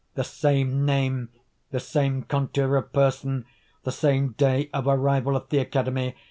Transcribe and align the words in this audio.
The 0.15 0.23
same 0.23 0.83
name! 0.83 1.29
the 1.69 1.79
same 1.79 2.23
contour 2.23 2.75
of 2.75 2.91
person! 2.91 3.45
the 3.83 3.91
same 3.91 4.29
day 4.31 4.67
of 4.73 4.87
arrival 4.87 5.35
at 5.37 5.51
the 5.51 5.59
academy! 5.59 6.15